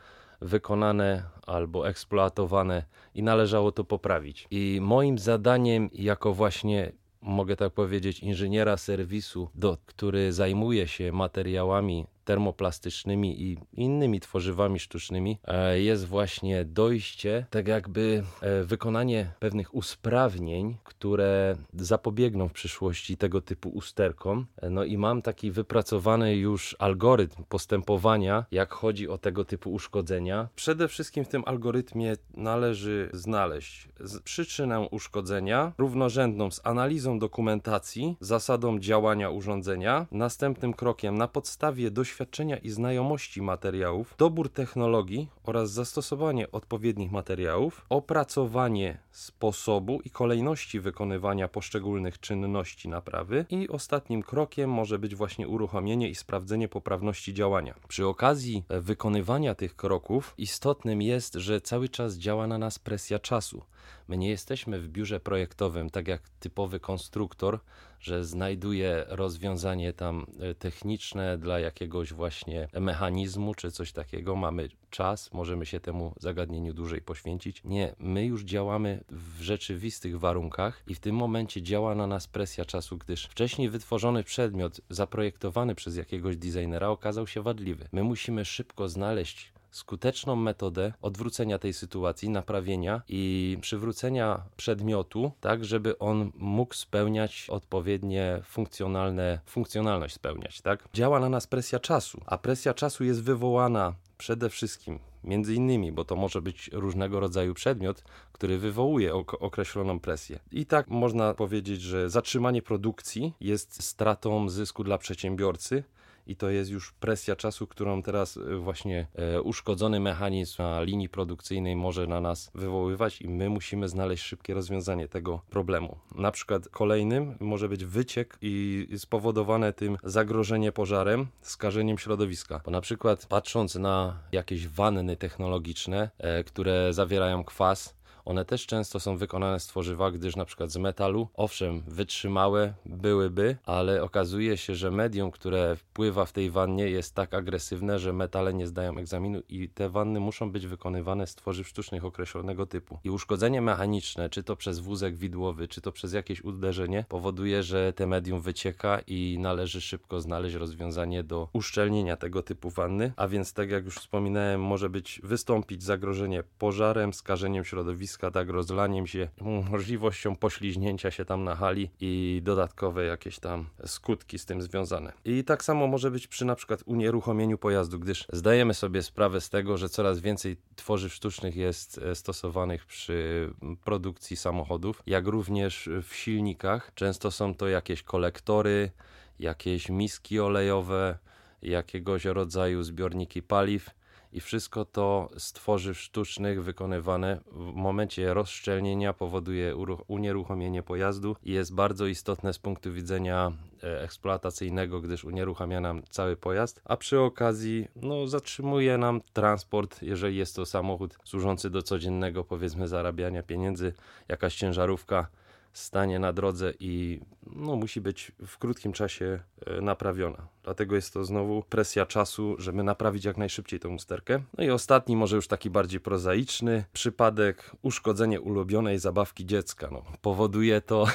wykonane 0.41 1.23
albo 1.47 1.89
eksploatowane 1.89 2.83
i 3.15 3.23
należało 3.23 3.73
to 3.73 3.85
poprawić. 3.85 4.47
I 4.51 4.79
moim 4.83 5.19
zadaniem 5.19 5.91
jako 5.93 6.35
właśnie 6.35 6.93
mogę 7.23 7.57
tak 7.57 7.73
powiedzieć, 7.73 8.21
inżyniera 8.21 8.77
serwisu, 8.77 9.51
do, 9.55 9.79
który 9.87 10.33
zajmuje 10.33 10.89
się 10.89 11.13
materiałami 11.13 12.07
termoplastycznymi 12.25 13.43
i 13.43 13.59
innymi 13.73 14.21
tworzywami 14.21 14.79
sztucznymi 14.79 15.39
e, 15.45 15.81
jest 15.81 16.07
właśnie 16.07 16.65
dojście, 16.65 17.47
tak 17.51 17.69
jakby 17.69 18.23
e, 18.41 18.65
wykonanie 18.65 19.31
pewnych 19.41 19.75
usprawnień, 19.75 20.77
które 20.85 21.57
zapobiegną 21.75 22.49
w 22.49 22.53
przyszłości 22.53 23.17
tego 23.17 23.41
typu 23.41 23.69
usterkom. 23.69 24.47
E, 24.63 24.71
no 24.71 24.85
i 24.85 24.99
mam 24.99 25.23
taki 25.23 25.51
wypracowany 25.51 26.37
już 26.37 26.77
algorytm 26.79 27.45
postępowania, 27.49 28.45
jak 28.51 28.73
chodzi 28.73 29.09
o 29.09 29.19
tego 29.19 29.45
typu 29.45 29.73
uszkodzenia. 29.73 30.49
Przede 30.57 30.89
wszystkim 30.89 31.25
w 31.25 31.29
tym 31.29 31.43
algorytmie 31.47 32.17
należy 32.35 33.11
znaleźć 33.13 33.89
przyczynę 34.25 34.81
uszkodzenia 34.81 35.73
równorzędną 35.79 36.51
z 36.51 36.61
analizą 36.65 37.19
dokumentacji, 37.19 38.17
zasadą 38.21 38.79
działania 38.79 39.31
urządzenia. 39.31 40.07
Następnym 40.13 40.75
krokiem 40.75 41.19
na 41.19 41.29
podstawie 41.29 41.91
doświadczenia 41.91 42.14
doświadczenia 42.15 42.57
i 42.57 42.71
znajomości 42.71 43.43
materiałów, 43.43 44.15
dobór 44.19 44.49
technologii 44.49 45.29
oraz 45.45 45.71
zastosowanie 45.71 46.53
odpowiednich 46.53 47.13
materiałów, 47.13 47.87
opracowanie 47.89 48.99
sposobu 49.11 50.01
i 50.05 50.11
kolejności 50.11 50.81
wykonywania 50.81 51.49
poszczególnych 51.49 52.21
czynności 52.21 52.89
naprawy 52.89 53.47
i 53.51 53.69
ostatnim 53.69 54.23
krokiem 54.23 54.71
może 54.71 54.99
być 54.99 55.15
właśnie 55.15 55.49
uruchomienie 55.49 56.09
i 56.09 56.15
sprawdzenie 56.15 56.69
poprawności 56.69 57.35
działania. 57.35 57.75
Przy 57.89 58.07
okazji 58.07 58.65
wykonywania 58.69 59.55
tych 59.55 59.77
kroków 59.77 60.35
istotnym 60.39 61.03
jest, 61.03 61.35
że 61.35 61.61
cały 61.61 61.89
czas 61.89 62.15
działa 62.15 62.47
na 62.47 62.59
nas 62.59 62.79
presja 62.79 63.19
czasu. 63.19 63.63
My 64.09 64.17
nie 64.17 64.29
jesteśmy 64.29 64.81
w 64.81 64.89
biurze 64.89 65.21
projektowym, 65.21 65.91
tak 65.91 66.09
jak 66.09 66.23
typowy 66.41 66.81
konstruktor, 66.81 67.61
że 68.01 68.25
znajduje 68.25 69.05
rozwiązanie 69.09 69.93
tam 69.93 70.27
e, 70.41 70.55
techniczne 70.55 71.39
dla 71.39 71.61
jakiegoś 71.61 72.13
właśnie 72.13 72.69
mechanizmu 72.81 73.55
czy 73.55 73.71
coś 73.71 73.93
takiego. 73.93 74.37
Mamy 74.37 74.69
czas, 74.91 75.33
możemy 75.33 75.67
się 75.67 75.81
temu 75.81 76.15
zagadnieniu 76.21 76.75
dłużej 76.75 77.03
poświęcić. 77.03 77.65
Nie, 77.65 77.95
my 77.99 78.25
już 78.27 78.43
działamy 78.43 79.05
w 79.11 79.43
rzeczywistych 79.43 80.19
warunkach 80.19 80.83
i 80.87 80.95
w 80.95 81.01
tym 81.01 81.17
momencie 81.17 81.63
działa 81.63 81.95
na 81.95 82.07
nas 82.07 82.27
presja 82.27 82.65
czasu, 82.65 82.99
gdyż 82.99 83.25
wcześniej 83.27 83.71
wytworzony 83.71 84.25
przedmiot 84.25 84.81
zaprojektowany 84.89 85.75
przez 85.75 85.97
jakiegoś 85.97 86.37
designera 86.37 86.89
okazał 86.89 87.27
się 87.27 87.43
wadliwy. 87.43 87.89
My 87.93 88.03
musimy 88.03 88.45
szybko 88.45 88.89
znaleźć 88.89 89.54
skuteczną 89.75 90.37
metodę 90.37 90.93
odwrócenia 91.03 91.59
tej 91.59 91.73
sytuacji, 91.73 92.31
naprawienia 92.31 93.03
i 93.09 93.59
przywrócenia 93.61 94.43
przedmiotu, 94.57 95.33
tak 95.41 95.65
żeby 95.65 95.99
on 95.99 96.33
mógł 96.35 96.75
spełniać 96.75 97.47
odpowiednie 97.51 98.41
funkcjonalne, 98.45 99.41
funkcjonalność 99.47 100.15
spełniać, 100.15 100.61
tak? 100.61 100.89
Działa 100.95 101.21
na 101.21 101.29
nas 101.29 101.47
presja 101.47 101.79
czasu, 101.81 102.21
a 102.27 102.39
presja 102.39 102.75
czasu 102.75 103.05
jest 103.05 103.23
wywołana 103.23 103.95
przede 104.19 104.51
wszystkim 104.51 104.99
między 105.25 105.55
innymi, 105.55 105.93
bo 105.93 106.05
to 106.05 106.17
może 106.17 106.43
być 106.43 106.71
różnego 106.73 107.21
rodzaju 107.21 107.55
przedmiot, 107.55 108.05
który 108.33 108.59
wywołuje 108.59 109.15
określoną 109.15 110.01
presję. 110.01 110.39
I 110.53 110.67
tak 110.67 110.89
można 110.89 111.35
powiedzieć, 111.35 111.81
że 111.81 112.11
zatrzymanie 112.11 112.63
produkcji 112.63 113.35
jest 113.41 113.83
stratą 113.83 114.49
zysku 114.49 114.85
dla 114.85 114.99
przedsiębiorcy, 114.99 115.85
i 116.27 116.37
to 116.37 116.51
jest 116.51 116.71
już 116.71 116.93
presja 116.93 117.37
czasu, 117.37 117.67
którą 117.67 118.03
teraz 118.03 118.37
e, 118.37 118.57
właśnie 118.57 119.07
e, 119.15 119.43
uszkodzony 119.43 120.01
mechanizm 120.01 120.63
na 120.63 120.83
linii 120.83 121.09
produkcyjnej 121.09 121.77
może 121.77 122.07
na 122.07 122.21
nas 122.21 122.51
wywoływać 122.55 123.23
i 123.23 123.29
my 123.29 123.51
musimy 123.51 123.89
znaleźć 123.89 124.25
szybkie 124.25 124.55
rozwiązanie 124.55 125.09
tego 125.09 125.41
problemu. 125.51 125.99
Na 126.15 126.31
przykład 126.31 126.69
kolejnym 126.69 127.37
może 127.41 127.69
być 127.69 127.85
wyciek 127.85 128.39
i 128.43 128.89
spowodowane 128.97 129.73
tym 129.73 129.97
zagrożenie 130.05 130.73
pożarem, 130.73 131.27
skażeniem 131.41 131.99
środowiska. 131.99 132.61
Bo 132.65 132.71
na 132.71 132.81
przykład 132.81 133.27
patrząc 133.27 133.75
na 133.75 134.21
jakieś 134.33 134.69
wanny 134.69 135.17
technologiczne, 135.17 136.11
e, 136.19 136.45
które 136.45 136.93
zawierają 136.93 137.45
kwas, 137.45 137.95
one 138.25 138.45
też 138.45 138.67
często 138.67 139.01
są 139.01 139.17
wykonane 139.17 139.61
z 139.61 139.67
tworzywa, 139.67 140.11
gdyż 140.11 140.37
na 140.37 140.45
przykład 140.45 140.71
z 140.71 140.77
metalu, 140.77 141.29
owszem, 141.35 141.83
wytrzymałe 141.87 142.75
byłyby, 142.87 143.57
ale 143.67 144.03
okazuje 144.03 144.57
się, 144.57 144.75
że 144.75 144.91
medium, 144.91 145.31
które 145.31 145.77
wpływa 145.77 146.25
w 146.25 146.33
tej 146.33 146.51
wannie 146.51 146.91
jest 146.91 147.15
tak 147.15 147.35
agresywne, 147.35 147.99
że 147.99 148.13
metale 148.13 148.55
nie 148.55 148.67
zdają 148.67 148.99
egzaminu 148.99 149.41
i 149.49 149.69
te 149.69 149.91
wanny 149.91 150.21
muszą 150.21 150.53
być 150.53 150.67
wykonywane 150.67 151.27
z 151.27 151.35
tworzyw 151.35 151.69
sztucznych 151.69 152.05
określonego 152.05 152.67
typu. 152.67 152.99
I 153.05 153.11
uszkodzenie 153.11 153.61
mechaniczne, 153.61 154.31
czy 154.31 154.43
to 154.43 154.57
przez 154.57 154.79
wózek 154.79 155.17
widłowy, 155.17 155.69
czy 155.69 155.81
to 155.81 155.93
przez 155.93 156.13
jakieś 156.13 156.45
uderzenie, 156.45 157.05
powoduje, 157.09 157.63
że 157.63 157.93
te 157.93 158.07
medium 158.07 158.41
wycieka 158.41 159.01
i 159.07 159.39
należy 159.41 159.81
szybko 159.81 160.21
znaleźć 160.21 160.57
rozwiązanie 160.57 161.23
do 161.23 161.49
uszczelnienia 161.53 162.17
tego 162.17 162.43
typu 162.43 162.71
wanny, 162.71 163.13
a 163.17 163.29
więc 163.29 163.53
tak 163.53 163.71
jak 163.71 163.85
już 163.85 163.97
wspominałem, 163.97 164.63
może 164.63 164.91
być 164.91 165.21
wystąpić 165.25 165.83
zagrożenie 165.83 166.45
pożarem, 166.59 167.15
skażeniem 167.15 167.65
środowiska, 167.65 168.14
tak 168.19 168.49
rozlaniem 168.49 169.07
się, 169.07 169.29
możliwością 169.71 170.37
pośliźnięcia 170.37 171.11
się 171.11 171.25
tam 171.25 171.45
na 171.45 171.57
hali 171.57 171.91
i 172.01 172.41
dodatkowe 172.45 173.05
jakieś 173.05 173.39
tam 173.39 173.67
skutki 173.87 174.39
z 174.39 174.47
tym 174.47 174.63
związane. 174.63 175.13
I 175.25 175.45
tak 175.45 175.65
samo 175.65 175.87
może 175.87 176.11
być 176.11 176.27
przy 176.27 176.45
na 176.45 176.55
przykład 176.55 176.83
unieruchomieniu 176.87 177.59
pojazdu, 177.59 177.99
gdyż 177.99 178.27
zdajemy 178.33 178.75
sobie 178.75 179.03
sprawę 179.03 179.41
z 179.41 179.51
tego, 179.51 179.79
że 179.79 179.89
coraz 179.89 180.21
więcej 180.21 180.57
tworzyw 180.77 181.15
sztucznych 181.15 181.57
jest 181.57 181.99
e, 181.99 182.15
stosowanych 182.15 182.87
przy 182.87 183.51
produkcji 183.85 184.37
samochodów, 184.37 185.03
jak 185.07 185.27
również 185.27 185.89
w 186.03 186.15
silnikach. 186.15 186.93
Często 186.95 187.31
są 187.31 187.55
to 187.55 187.69
jakieś 187.69 188.03
kolektory, 188.03 188.91
jakieś 189.39 189.89
miski 189.89 190.41
olejowe, 190.41 191.19
jakiegoś 191.63 192.25
rodzaju 192.25 192.83
zbiorniki 192.83 193.43
paliw 193.43 193.91
i 194.35 194.41
wszystko 194.41 194.85
to 194.85 195.29
z 195.39 195.53
tworzyw 195.53 195.99
sztucznych 195.99 196.65
wykonywane 196.65 197.41
w 197.53 197.73
momencie 197.75 198.35
rozszczelnienia 198.35 199.13
powoduje 199.13 199.77
unieruchomienie 200.07 200.83
pojazdu 200.83 201.37
i 201.43 201.53
jest 201.53 201.75
bardzo 201.75 202.07
istotne 202.07 202.53
z 202.53 202.59
punktu 202.59 202.93
widzenia 202.93 203.53
e, 203.83 204.03
eksploatacyjnego, 204.03 205.01
gdyż 205.01 205.25
unieruchamia 205.25 205.81
nam 205.81 206.03
cały 206.11 206.37
pojazd, 206.37 206.81
a 206.85 206.97
przy 206.97 207.21
okazji 207.21 207.89
no, 207.97 208.27
zatrzymuje 208.27 208.99
nam 208.99 209.21
transport, 209.33 210.03
jeżeli 210.03 210.37
jest 210.37 210.57
to 210.57 210.67
samochód 210.67 211.19
służący 211.25 211.71
do 211.71 211.83
codziennego 211.83 212.45
powiedzmy 212.45 212.89
zarabiania 212.89 213.43
pieniędzy, 213.43 213.93
jakaś 214.29 214.57
ciężarówka 214.57 215.27
stanie 215.75 216.19
na 216.19 216.33
drodze 216.33 216.73
i 216.81 217.21
no, 217.47 217.77
musi 217.77 218.01
być 218.01 218.33
w 218.47 218.59
krótkim 218.59 218.93
czasie 218.93 219.41
e, 219.67 219.81
naprawiona. 219.81 220.49
Dlatego 220.63 220.97
jest 220.97 221.15
to 221.15 221.25
znowu 221.25 221.63
presja 221.63 222.07
czasu, 222.07 222.57
żeby 222.59 222.83
naprawić 222.83 223.25
jak 223.25 223.37
najszybciej 223.37 223.81
tą 223.81 223.95
usterkę. 223.95 224.41
No 224.59 224.65
i 224.65 224.71
ostatni, 224.71 225.17
może 225.17 225.37
już 225.37 225.49
taki 225.49 225.71
bardziej 225.71 226.01
prozaiczny 226.01 226.85
przypadek, 226.93 227.77
uszkodzenie 227.83 228.41
ulubionej 228.41 228.99
zabawki 228.99 229.47
dziecka. 229.47 229.89
No, 229.93 230.03
powoduje 230.23 230.81
to 230.81 231.07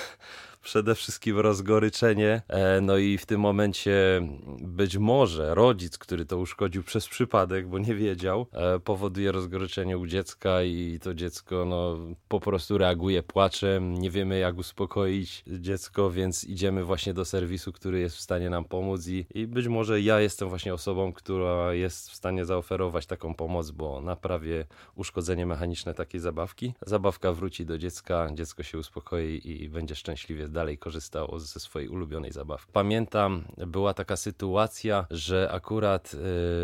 przede 0.62 0.96
wszystkim 0.96 1.39
rozgoryczenie. 1.39 2.42
E, 2.48 2.82
no 2.82 2.98
i 2.98 3.18
w 3.18 3.25
tym 3.25 3.42
momencie 3.42 4.22
być 4.62 4.98
może 4.98 5.56
rodzic, 5.56 5.98
który 5.98 6.25
to 6.25 6.38
uszkodził 6.38 6.84
przez 6.84 7.08
przypadek, 7.08 7.68
bo 7.68 7.80
nie 7.80 7.96
wiedział, 7.96 8.48
e, 8.51 8.80
powoduje 8.80 9.32
rozgoryczenie 9.32 9.98
u 9.98 10.08
dziecka 10.08 10.63
i 10.63 11.00
to 11.01 11.13
dziecko 11.13 11.66
no, 11.66 11.98
po 12.28 12.39
prostu 12.39 12.78
reaguje 12.78 13.24
płaczem. 13.24 13.94
Nie 13.94 14.12
wiemy, 14.12 14.39
jak 14.39 14.58
uspokoić 14.58 15.44
dziecko, 15.48 16.12
więc 16.12 16.44
idziemy 16.44 16.84
właśnie 16.84 17.13
do 17.13 17.25
serwisu, 17.25 17.72
który 17.72 18.00
jest 18.00 18.16
w 18.16 18.22
stanie 18.22 18.50
nam 18.50 18.66
pomóc 18.66 19.08
i, 19.08 19.25
i 19.34 19.48
być 19.48 19.68
może 19.68 20.01
ja 20.01 20.20
jestem 20.20 20.50
właśnie 20.50 20.74
osobą, 20.74 21.13
która 21.13 21.74
jest 21.74 22.10
w 22.10 22.16
stanie 22.16 22.46
zaoferować 22.46 23.06
taką 23.06 23.34
pomoc, 23.34 23.72
bo 23.72 24.01
naprawię 24.01 24.66
uszkodzenie 24.96 25.46
mechaniczne 25.46 25.94
takiej 25.94 26.22
zabawki. 26.22 26.74
Zabawka 26.86 27.34
wróci 27.34 27.66
do 27.66 27.78
dziecka, 27.78 28.30
dziecko 28.34 28.63
się 28.63 28.78
uspokoi 28.78 29.42
i 29.44 29.70
będzie 29.70 29.96
szczęśliwie 29.96 30.49
dalej 30.50 30.77
korzystało 30.77 31.39
ze 31.39 31.60
swojej 31.60 31.89
ulubionej 31.89 32.32
zabawki. 32.32 32.72
Pamiętam, 32.74 33.44
była 33.68 33.94
taka 33.94 34.18
sytuacja, 34.18 35.08
że 35.12 35.50
akurat 35.51 36.13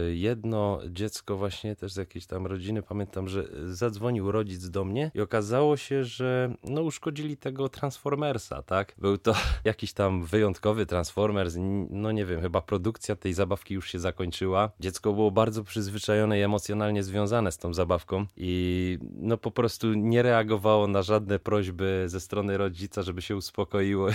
y, 0.10 0.16
jedno 0.16 0.80
dziecko 0.90 1.38
właśnie 1.38 1.76
też 1.76 1.94
z 1.94 1.98
jakiejś 1.98 2.26
tam 2.26 2.48
rodziny, 2.48 2.82
pamiętam, 2.82 3.28
że 3.28 3.48
zadzwonił 3.64 4.32
rodzic 4.32 4.70
do 4.70 4.86
mnie 4.86 5.12
i 5.14 5.22
okazało 5.22 5.78
się, 5.78 6.04
że 6.04 6.56
no 6.64 6.82
uszkodzili 6.82 7.38
tego 7.38 7.70
Transformersa, 7.70 8.64
tak? 8.64 8.96
Był 8.98 9.18
to 9.18 9.34
jakiś 9.64 9.94
tam 9.94 10.24
wyjątkowy 10.24 10.86
Transformers, 10.86 11.56
no 11.90 12.12
nie 12.12 12.26
wiem, 12.26 12.42
chyba 12.42 12.62
produkcja 12.62 13.16
tej 13.16 13.34
zabawki 13.34 13.74
już 13.74 13.92
się 13.92 14.00
zakończyła. 14.00 14.72
Dziecko 14.80 15.14
było 15.14 15.32
bardzo 15.32 15.64
przyzwyczajone 15.64 16.40
i 16.40 16.42
emocjonalnie 16.42 17.04
związane 17.04 17.52
z 17.52 17.58
tą 17.58 17.74
zabawką 17.74 18.26
i 18.38 18.98
no 19.02 19.38
po 19.38 19.52
prostu 19.52 19.94
nie 19.94 20.22
reagowało 20.22 20.88
na 20.88 21.02
żadne 21.02 21.40
prośby 21.40 22.04
ze 22.08 22.20
strony 22.20 22.58
rodzica, 22.58 23.02
żeby 23.02 23.22
się 23.22 23.36
uspokoiło 23.76 24.10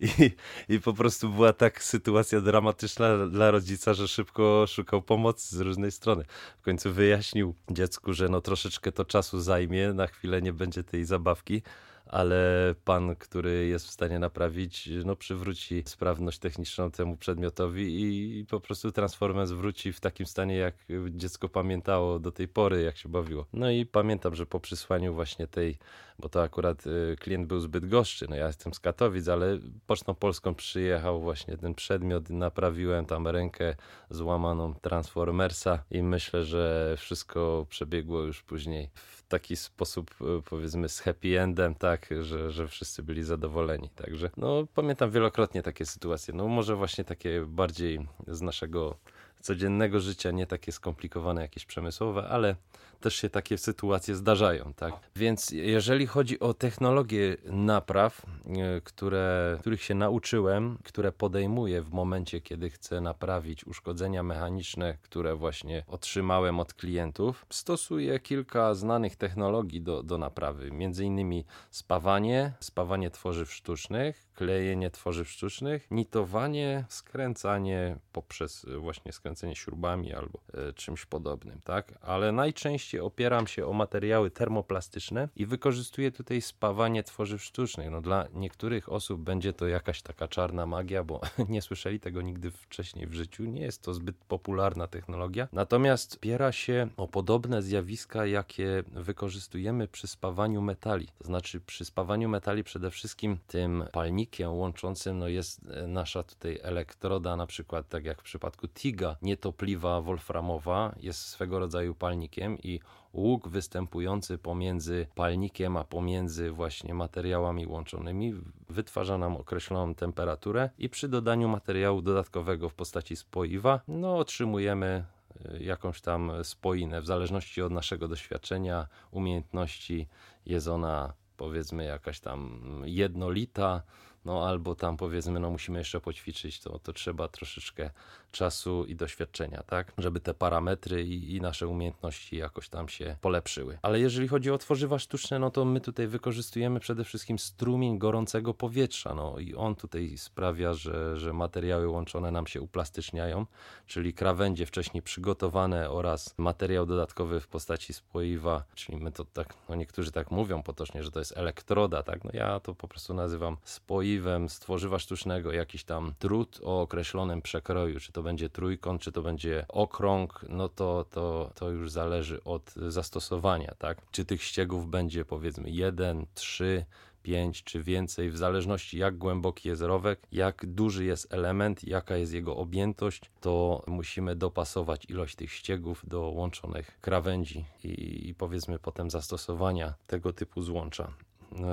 i, 0.00 0.06
i, 0.06 0.30
i 0.74 0.80
po 0.80 0.92
prostu 0.94 1.28
była 1.28 1.52
tak 1.52 1.84
sytuacja 1.84 2.40
dramatyczna 2.40 3.26
dla 3.26 3.50
rodzica, 3.50 3.94
że 3.94 4.08
szybko 4.08 4.64
szukał 4.68 5.02
pomocy 5.02 5.56
z 5.56 5.60
różnej 5.60 5.90
strony. 5.90 6.24
W 6.60 6.62
końcu 6.62 6.92
wyjaśnił 6.92 7.54
dziecku, 7.70 8.12
że 8.12 8.28
no 8.28 8.40
troszeczkę 8.40 8.92
to 8.92 9.04
czasu 9.04 9.40
zajmie, 9.40 9.92
na 9.92 10.06
chwilę 10.06 10.42
nie 10.42 10.52
będzie 10.52 10.84
tej 10.84 11.04
zabawki, 11.04 11.62
ale 12.06 12.74
pan, 12.84 13.16
który 13.16 13.66
jest 13.66 13.86
w 13.86 13.90
stanie 13.90 14.18
naprawić, 14.18 14.88
no 15.04 15.16
przywróci 15.16 15.82
sprawność 15.86 16.38
techniczną 16.38 16.90
temu 16.90 17.16
przedmiotowi 17.16 17.82
i, 17.82 18.38
i 18.38 18.46
po 18.46 18.60
prostu 18.60 18.92
Transformers 18.92 19.50
wróci 19.50 19.92
w 19.92 20.00
takim 20.00 20.26
stanie, 20.26 20.56
jak 20.56 20.74
dziecko 21.10 21.48
pamiętało 21.48 22.18
do 22.18 22.32
tej 22.32 22.48
pory, 22.48 22.82
jak 22.82 22.96
się 22.96 23.08
bawiło. 23.08 23.46
No 23.52 23.70
i 23.70 23.86
pamiętam, 23.86 24.34
że 24.34 24.46
po 24.46 24.60
przysłaniu 24.60 25.14
właśnie 25.14 25.46
tej, 25.46 25.78
bo 26.20 26.28
to 26.28 26.42
akurat 26.42 26.86
y, 26.86 27.16
klient 27.20 27.46
był 27.46 27.60
zbyt 27.60 27.88
goszczy, 27.88 28.26
no 28.28 28.36
ja 28.36 28.46
jestem 28.46 28.74
z 28.74 28.80
Katowic, 28.80 29.28
ale 29.28 29.58
Pocztą 29.86 30.14
Polską 30.14 30.54
przyjechał 30.54 31.20
właśnie 31.20 31.56
ten 31.56 31.74
przedmiot, 31.74 32.30
naprawiłem 32.30 33.06
tam 33.06 33.28
rękę 33.28 33.74
złamaną 34.10 34.74
Transformersa 34.74 35.84
i 35.90 36.02
myślę, 36.02 36.44
że 36.44 36.94
wszystko 36.98 37.66
przebiegło 37.68 38.20
już 38.20 38.42
później 38.42 38.90
w 38.94 39.22
taki 39.28 39.56
sposób, 39.56 40.10
y, 40.10 40.42
powiedzmy, 40.42 40.88
z 40.88 41.00
happy 41.00 41.40
endem, 41.40 41.74
tak, 41.74 42.08
że, 42.20 42.50
że 42.50 42.68
wszyscy 42.68 43.02
byli 43.02 43.22
zadowoleni. 43.22 43.88
Także, 43.88 44.30
no, 44.36 44.66
pamiętam 44.74 45.10
wielokrotnie 45.10 45.62
takie 45.62 45.86
sytuacje. 45.86 46.34
No, 46.34 46.48
może 46.48 46.76
właśnie 46.76 47.04
takie 47.04 47.44
bardziej 47.46 48.06
z 48.26 48.42
naszego 48.42 48.96
codziennego 49.40 50.00
życia, 50.00 50.30
nie 50.30 50.46
takie 50.46 50.72
skomplikowane, 50.72 51.42
jakieś 51.42 51.66
przemysłowe, 51.66 52.28
ale 52.28 52.56
też 53.00 53.14
się 53.14 53.30
takie 53.30 53.58
sytuacje 53.58 54.14
zdarzają, 54.14 54.72
tak? 54.76 54.94
Więc 55.16 55.50
jeżeli 55.50 56.06
chodzi 56.06 56.40
o 56.40 56.54
technologie 56.54 57.36
napraw, 57.44 58.22
e, 58.46 58.80
które, 58.80 59.56
których 59.60 59.82
się 59.82 59.94
nauczyłem, 59.94 60.78
które 60.84 61.12
podejmuję 61.12 61.82
w 61.82 61.92
momencie, 61.92 62.40
kiedy 62.40 62.70
chcę 62.70 63.00
naprawić 63.00 63.66
uszkodzenia 63.66 64.22
mechaniczne, 64.22 64.98
które 65.02 65.34
właśnie 65.34 65.84
otrzymałem 65.86 66.60
od 66.60 66.74
klientów, 66.74 67.46
stosuję 67.50 68.20
kilka 68.20 68.74
znanych 68.74 69.16
technologii 69.16 69.82
do, 69.82 70.02
do 70.02 70.18
naprawy, 70.18 70.70
między 70.70 71.04
innymi 71.04 71.44
spawanie, 71.70 72.52
spawanie 72.60 73.10
tworzyw 73.10 73.52
sztucznych, 73.52 74.26
klejenie 74.34 74.90
tworzyw 74.90 75.30
sztucznych, 75.30 75.86
nitowanie, 75.90 76.84
skręcanie 76.88 77.96
poprzez 78.12 78.66
właśnie 78.78 79.12
skręcenie 79.30 79.56
śrubami 79.56 80.14
albo 80.14 80.38
e, 80.54 80.72
czymś 80.72 81.06
podobnym, 81.06 81.60
tak? 81.64 81.94
Ale 82.00 82.32
najczęściej 82.32 83.00
opieram 83.00 83.46
się 83.46 83.66
o 83.66 83.72
materiały 83.72 84.30
termoplastyczne 84.30 85.28
i 85.36 85.46
wykorzystuję 85.46 86.12
tutaj 86.12 86.40
spawanie 86.40 87.02
tworzyw 87.02 87.42
sztucznych. 87.42 87.90
No 87.90 88.00
dla 88.00 88.26
niektórych 88.34 88.92
osób 88.92 89.20
będzie 89.20 89.52
to 89.52 89.68
jakaś 89.68 90.02
taka 90.02 90.28
czarna 90.28 90.66
magia, 90.66 91.04
bo 91.04 91.20
nie 91.48 91.62
słyszeli 91.62 92.00
tego 92.00 92.22
nigdy 92.22 92.50
wcześniej 92.50 93.06
w 93.06 93.14
życiu. 93.14 93.44
Nie 93.44 93.62
jest 93.62 93.82
to 93.82 93.94
zbyt 93.94 94.16
popularna 94.16 94.86
technologia. 94.86 95.48
Natomiast 95.52 96.14
opiera 96.14 96.52
się 96.52 96.88
o 96.96 97.08
podobne 97.08 97.62
zjawiska, 97.62 98.26
jakie 98.26 98.82
wykorzystujemy 98.92 99.88
przy 99.88 100.06
spawaniu 100.06 100.62
metali. 100.62 101.08
To 101.18 101.24
znaczy 101.24 101.60
przy 101.60 101.84
spawaniu 101.84 102.28
metali 102.28 102.64
przede 102.64 102.90
wszystkim 102.90 103.38
tym 103.46 103.84
palnikiem 103.92 104.52
łączącym 104.52 105.18
no 105.18 105.28
jest 105.28 105.60
e, 105.68 105.86
nasza 105.86 106.22
tutaj 106.22 106.58
elektroda, 106.62 107.36
na 107.36 107.46
przykład 107.46 107.88
tak 107.88 108.04
jak 108.04 108.20
w 108.20 108.24
przypadku 108.24 108.68
TIGA, 108.68 109.16
nietopliwa 109.22 110.00
wolframowa 110.00 110.94
jest 110.96 111.20
swego 111.20 111.58
rodzaju 111.58 111.94
palnikiem 111.94 112.58
i 112.62 112.80
łuk 113.12 113.48
występujący 113.48 114.38
pomiędzy 114.38 115.06
palnikiem 115.14 115.76
a 115.76 115.84
pomiędzy 115.84 116.50
właśnie 116.50 116.94
materiałami 116.94 117.66
łączonymi 117.66 118.34
wytwarza 118.68 119.18
nam 119.18 119.36
określoną 119.36 119.94
temperaturę 119.94 120.70
i 120.78 120.88
przy 120.88 121.08
dodaniu 121.08 121.48
materiału 121.48 122.02
dodatkowego 122.02 122.68
w 122.68 122.74
postaci 122.74 123.16
spoiwa 123.16 123.80
no 123.88 124.16
otrzymujemy 124.18 125.04
e, 125.44 125.62
jakąś 125.62 126.00
tam 126.00 126.32
spoinę. 126.42 127.00
W 127.00 127.06
zależności 127.06 127.62
od 127.62 127.72
naszego 127.72 128.08
doświadczenia, 128.08 128.86
umiejętności 129.10 130.08
jest 130.46 130.68
ona 130.68 131.12
powiedzmy 131.36 131.84
jakaś 131.84 132.20
tam 132.20 132.60
jednolita, 132.84 133.82
no 134.24 134.48
albo 134.48 134.74
tam 134.74 134.96
powiedzmy, 134.96 135.40
no 135.40 135.50
musimy 135.50 135.78
jeszcze 135.78 136.00
poćwiczyć, 136.00 136.60
to, 136.60 136.78
to 136.78 136.92
trzeba 136.92 137.28
troszeczkę 137.28 137.90
czasu 138.30 138.84
i 138.84 138.96
doświadczenia, 138.96 139.62
tak, 139.62 139.92
żeby 139.98 140.20
te 140.20 140.34
parametry 140.34 141.04
i, 141.04 141.36
i, 141.36 141.40
nasze 141.40 141.68
umiejętności 141.68 142.36
jakoś 142.36 142.68
tam 142.68 142.88
się 142.88 143.16
polepszyły. 143.20 143.78
Ale 143.82 144.00
jeżeli 144.00 144.28
chodzi 144.28 144.50
o 144.50 144.58
tworzywa 144.58 144.98
sztuczne, 144.98 145.38
no 145.38 145.50
to 145.50 145.64
my 145.64 145.80
tutaj 145.80 146.06
wykorzystujemy 146.06 146.80
przede 146.80 147.04
wszystkim 147.04 147.38
strumień 147.38 147.98
gorącego 147.98 148.54
powietrza, 148.54 149.14
no 149.14 149.38
i 149.38 149.54
on 149.54 149.74
tutaj 149.74 150.18
sprawia, 150.18 150.74
że, 150.74 151.16
że 151.16 151.32
materiały 151.32 151.88
łączone 151.88 152.30
nam 152.30 152.46
się 152.46 152.60
uplastyczniają, 152.60 153.46
czyli 153.86 154.14
krawędzie 154.14 154.66
wcześniej 154.66 155.02
przygotowane 155.02 155.90
oraz 155.90 156.34
materiał 156.38 156.86
dodatkowy 156.86 157.40
w 157.40 157.48
postaci 157.48 157.92
spoiwa, 157.92 158.64
czyli 158.74 158.98
my 158.98 159.12
to 159.12 159.24
tak, 159.24 159.54
no 159.68 159.74
niektórzy 159.74 160.12
tak 160.12 160.30
mówią 160.30 160.62
potocznie, 160.62 161.02
że 161.02 161.10
to 161.10 161.18
jest 161.18 161.36
elektroda, 161.36 162.02
tak, 162.02 162.24
no 162.24 162.30
ja 162.34 162.60
to 162.60 162.74
po 162.74 162.88
prostu 162.88 163.14
nazywam 163.14 163.56
spoiwem 163.64 164.48
z 164.48 164.58
tworzywa 164.58 164.98
sztucznego, 164.98 165.52
jakiś 165.52 165.84
tam 165.84 166.14
drut 166.20 166.60
o 166.62 166.80
określonym 166.80 167.42
przekroju, 167.42 168.00
czy 168.00 168.12
to 168.12 168.19
to 168.20 168.24
będzie 168.24 168.48
trójkąt, 168.48 169.02
czy 169.02 169.12
to 169.12 169.22
będzie 169.22 169.64
okrąg, 169.68 170.44
no 170.48 170.68
to, 170.68 171.04
to, 171.10 171.50
to 171.54 171.70
już 171.70 171.90
zależy 171.90 172.44
od 172.44 172.74
zastosowania, 172.74 173.74
tak? 173.78 173.98
Czy 174.10 174.24
tych 174.24 174.42
ściegów 174.42 174.90
będzie 174.90 175.24
powiedzmy 175.24 175.70
jeden, 175.70 176.26
trzy, 176.34 176.84
pięć 177.22 177.64
czy 177.64 177.82
więcej, 177.82 178.30
w 178.30 178.36
zależności 178.36 178.98
jak 178.98 179.18
głęboki 179.18 179.68
jest 179.68 179.82
rowek, 179.82 180.20
jak 180.32 180.66
duży 180.66 181.04
jest 181.04 181.34
element, 181.34 181.84
jaka 181.84 182.16
jest 182.16 182.32
jego 182.32 182.56
objętość, 182.56 183.30
to 183.40 183.82
musimy 183.86 184.36
dopasować 184.36 185.04
ilość 185.04 185.36
tych 185.36 185.52
ściegów 185.52 186.02
do 186.08 186.20
łączonych 186.20 186.98
krawędzi 187.00 187.64
i, 187.84 188.28
i 188.28 188.34
powiedzmy 188.34 188.78
potem 188.78 189.10
zastosowania 189.10 189.94
tego 190.06 190.32
typu 190.32 190.62
złącza 190.62 191.12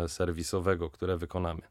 e, 0.04 0.10
serwisowego, 0.10 0.90
które 0.90 1.18
wykonamy. 1.18 1.62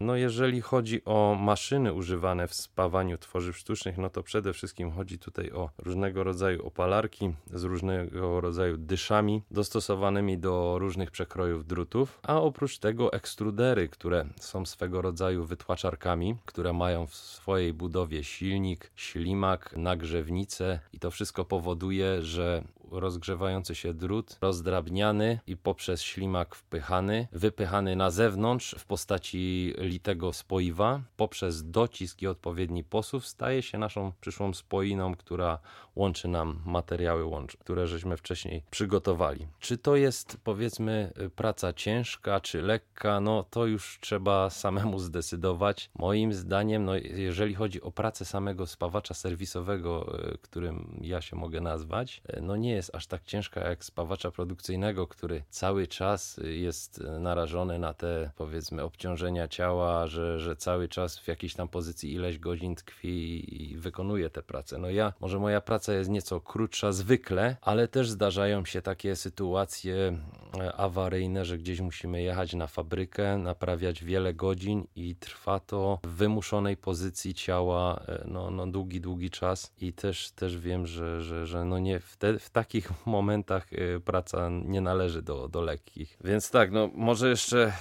No 0.00 0.16
jeżeli 0.16 0.60
chodzi 0.60 1.04
o 1.04 1.36
maszyny 1.40 1.92
używane 1.92 2.48
w 2.48 2.54
spawaniu 2.54 3.18
tworzyw 3.18 3.58
sztucznych, 3.58 3.98
no 3.98 4.10
to 4.10 4.22
przede 4.22 4.52
wszystkim 4.52 4.92
chodzi 4.92 5.18
tutaj 5.18 5.50
o 5.50 5.70
różnego 5.78 6.24
rodzaju 6.24 6.66
opalarki 6.66 7.34
z 7.52 7.64
różnego 7.64 8.40
rodzaju 8.40 8.76
dyszami 8.76 9.42
dostosowanymi 9.50 10.38
do 10.38 10.78
różnych 10.78 11.10
przekrojów 11.10 11.66
drutów, 11.66 12.18
a 12.22 12.40
oprócz 12.40 12.78
tego 12.78 13.12
ekstrudery, 13.12 13.88
które 13.88 14.26
są 14.40 14.66
swego 14.66 15.02
rodzaju 15.02 15.44
wytłaczarkami, 15.44 16.36
które 16.44 16.72
mają 16.72 17.06
w 17.06 17.14
swojej 17.14 17.72
budowie 17.72 18.24
silnik, 18.24 18.90
ślimak, 18.96 19.74
nagrzewnicę 19.76 20.80
i 20.92 20.98
to 20.98 21.10
wszystko 21.10 21.44
powoduje, 21.44 22.22
że 22.22 22.64
rozgrzewający 23.00 23.74
się 23.74 23.94
drut, 23.94 24.38
rozdrabniany 24.40 25.40
i 25.46 25.56
poprzez 25.56 26.02
ślimak 26.02 26.54
wpychany, 26.54 27.28
wypychany 27.32 27.96
na 27.96 28.10
zewnątrz 28.10 28.74
w 28.78 28.84
postaci 28.84 29.74
litego 29.78 30.32
spoiwa, 30.32 31.00
poprzez 31.16 31.70
docisk 31.70 32.22
i 32.22 32.26
odpowiedni 32.26 32.84
posuw 32.84 33.26
staje 33.26 33.62
się 33.62 33.78
naszą 33.78 34.12
przyszłą 34.20 34.54
spoiną, 34.54 35.14
która 35.14 35.58
łączy 35.96 36.28
nam 36.28 36.60
materiały, 36.66 37.24
łącz, 37.24 37.56
które 37.56 37.86
żeśmy 37.86 38.16
wcześniej 38.16 38.62
przygotowali. 38.70 39.46
Czy 39.60 39.78
to 39.78 39.96
jest 39.96 40.36
powiedzmy 40.44 41.12
praca 41.36 41.72
ciężka, 41.72 42.40
czy 42.40 42.62
lekka? 42.62 43.20
No 43.20 43.44
to 43.50 43.66
już 43.66 43.98
trzeba 44.00 44.50
samemu 44.50 44.98
zdecydować. 44.98 45.90
Moim 45.98 46.32
zdaniem, 46.32 46.84
no, 46.84 46.94
jeżeli 46.96 47.54
chodzi 47.54 47.82
o 47.82 47.90
pracę 47.90 48.24
samego 48.24 48.66
spawacza 48.66 49.14
serwisowego, 49.14 50.18
e, 50.18 50.38
którym 50.38 51.00
ja 51.02 51.20
się 51.20 51.36
mogę 51.36 51.60
nazwać, 51.60 52.22
e, 52.26 52.40
no 52.40 52.56
nie 52.56 52.70
jest 52.70 52.83
aż 52.92 53.06
tak 53.06 53.24
ciężka 53.24 53.68
jak 53.68 53.84
spawacza 53.84 54.30
produkcyjnego, 54.30 55.06
który 55.06 55.42
cały 55.50 55.86
czas 55.86 56.40
jest 56.44 57.00
narażony 57.20 57.78
na 57.78 57.94
te 57.94 58.30
powiedzmy 58.36 58.82
obciążenia 58.82 59.48
ciała, 59.48 60.06
że, 60.06 60.40
że 60.40 60.56
cały 60.56 60.88
czas 60.88 61.18
w 61.18 61.28
jakiejś 61.28 61.54
tam 61.54 61.68
pozycji 61.68 62.12
ileś 62.12 62.38
godzin 62.38 62.74
tkwi 62.74 63.62
i 63.62 63.76
wykonuje 63.76 64.30
tę 64.30 64.42
pracę. 64.42 64.78
No 64.78 64.90
ja, 64.90 65.12
może 65.20 65.38
moja 65.38 65.60
praca 65.60 65.92
jest 65.92 66.10
nieco 66.10 66.40
krótsza 66.40 66.92
zwykle, 66.92 67.56
ale 67.60 67.88
też 67.88 68.10
zdarzają 68.10 68.64
się 68.64 68.82
takie 68.82 69.16
sytuacje 69.16 70.18
e, 70.60 70.72
awaryjne, 70.76 71.44
że 71.44 71.58
gdzieś 71.58 71.80
musimy 71.80 72.22
jechać 72.22 72.54
na 72.54 72.66
fabrykę, 72.66 73.38
naprawiać 73.38 74.04
wiele 74.04 74.34
godzin 74.34 74.86
i 74.96 75.16
trwa 75.16 75.60
to 75.60 75.98
w 76.04 76.08
wymuszonej 76.08 76.76
pozycji 76.76 77.34
ciała 77.34 78.00
e, 78.08 78.24
no, 78.28 78.50
no 78.50 78.66
długi, 78.66 79.00
długi 79.00 79.30
czas 79.30 79.72
i 79.80 79.92
też, 79.92 80.30
też 80.30 80.58
wiem, 80.58 80.86
że, 80.86 81.22
że, 81.22 81.46
że 81.46 81.64
no 81.64 81.78
nie 81.78 82.00
w, 82.00 82.16
w 82.40 82.50
takich 82.64 82.90
momentach 83.06 83.66
e, 83.72 84.00
praca 84.00 84.48
nie 84.48 84.80
należy 84.80 85.22
do, 85.22 85.48
do 85.48 85.62
lekkich. 85.62 86.18
Więc 86.24 86.50
tak, 86.50 86.72
no 86.72 86.90
może 86.94 87.28
jeszcze 87.28 87.72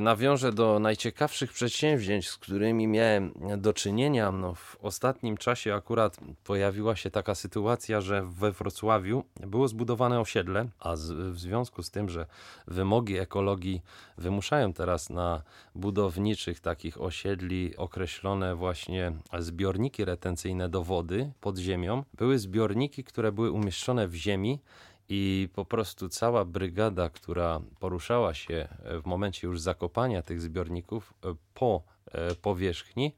nawiążę 0.00 0.52
do 0.52 0.78
najciekawszych 0.78 1.52
przedsięwzięć, 1.52 2.28
z 2.28 2.36
którymi 2.36 2.86
miałem 2.86 3.32
do 3.58 3.72
czynienia. 3.72 4.32
No, 4.32 4.54
w 4.54 4.76
ostatnim 4.82 5.36
czasie 5.36 5.74
akurat 5.74 6.20
pojawiła 6.44 6.96
się 6.96 7.10
taka 7.10 7.34
sytuacja, 7.34 8.00
że 8.00 8.22
we 8.22 8.52
Wrocławiu 8.52 9.24
było 9.36 9.68
zbudowane 9.68 10.20
osiedle, 10.20 10.68
a 10.78 10.96
z, 10.96 11.12
w 11.12 11.38
związku 11.38 11.82
z 11.82 11.90
tym, 11.90 12.08
że 12.08 12.26
wymogi 12.66 13.18
ekologii 13.18 13.82
wymuszają 14.18 14.72
teraz 14.72 15.10
na 15.10 15.42
budowniczych 15.74 16.60
takich 16.60 17.00
osiedli 17.00 17.76
określone 17.76 18.54
właśnie 18.54 19.12
zbiorniki 19.38 20.04
retencyjne 20.04 20.68
do 20.68 20.82
wody 20.82 21.32
pod 21.40 21.58
ziemią, 21.58 22.04
były 22.14 22.38
zbiorniki, 22.38 23.04
które 23.04 23.32
były 23.32 23.50
umieszczone 23.50 24.08
w 24.08 24.14
ziemi 24.24 24.58
i 25.08 25.48
po 25.54 25.64
prostu 25.64 26.08
cała 26.08 26.44
brygada, 26.44 27.08
która 27.08 27.60
poruszała 27.80 28.34
się 28.34 28.68
w 29.02 29.06
momencie 29.06 29.46
już 29.46 29.60
zakopania 29.60 30.22
tych 30.22 30.40
zbiorników 30.40 31.14
po 31.54 31.82
e, 32.12 32.34
powierzchni, 32.34 33.12